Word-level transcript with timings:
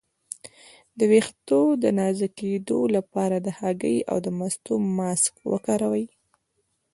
د 0.97 0.99
ویښتو 1.11 1.61
د 1.83 1.83
نازکیدو 1.99 2.79
لپاره 2.95 3.37
د 3.39 3.47
هګۍ 3.59 3.97
او 4.11 4.17
مستو 4.39 4.73
ماسک 4.97 5.33
وکاروئ 5.51 6.05